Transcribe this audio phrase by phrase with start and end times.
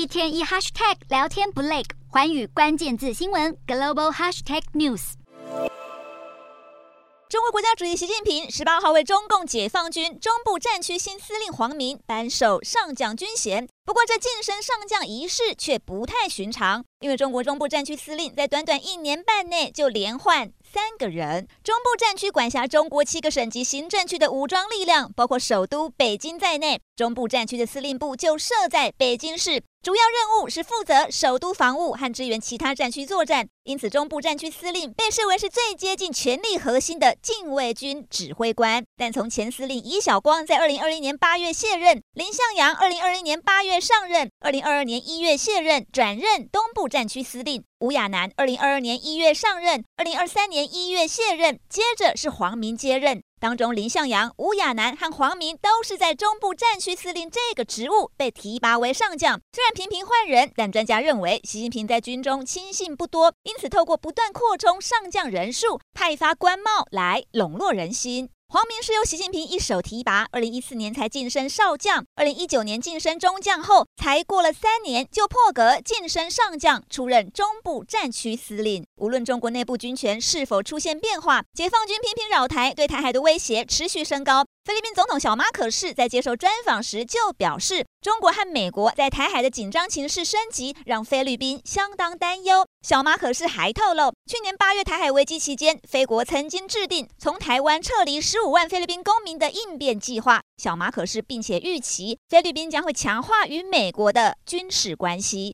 [0.00, 5.12] 一天一 hashtag 聊天不累，寰宇关键字新闻 global hashtag news。
[7.28, 13.68] 中国国家主席习近平十八号为中共解放军中部战区新司令黄明颁授上将军衔。
[13.84, 21.46] 不过，这晋升上将仪式却不太寻常，因为中国中部战区司令在短短一年半内就连换三个人。
[21.62, 29.62] 中部战区管辖中国七个省级行政区的武装力量，包括首都北京在内，中部战区的司令部就设在北京市。
[29.82, 38.84] 主要任务是负责首都防务和支援其他战区作战，因此中部战区司令被视为是最接近权力核心的禁卫军指挥官。
[38.98, 47.64] 但从前司令尹晓光在二零二一年八月卸任，林向阳二零二一年八月上任，二零二二年一月卸任，转任东部战区司令。
[47.78, 53.22] 吴亚楠二零二二年一月上任，二零二三年一月卸任，接着是黄明接任。
[53.40, 59.40] 当中，林向阳、吴亚楠和黄明都是在中部战区司令这个职务被提拔为上将。
[59.50, 68.28] 虽然频频换人，但专家认为习近平在军中亲信不多，因此透过不断扩充上将人数、派发官帽来笼络人心。
[68.52, 78.84] 黄明是由习近平一手提拔，二零一四年才晋升少将，二零一九年晋升中将后，才过了三年就破格晋升上将，出任中部战区司令。
[78.96, 84.44] 无论中国内部军权是否出现变化，解放军频频扰台，对台海的威胁持续升高。
[84.64, 92.66] 菲律宾总统小马可是在接受专访时就表示，中国和美国在台海的紧张情势升级，让菲律宾相当担忧。
[92.82, 100.40] 小马可是还透露，去年八月台海危机期间，菲国曾经制定从台湾撤离十五万菲律宾公民的应变计划。
[100.56, 105.48] 小马可是并且预期菲律宾将会强化与美国的军事关系。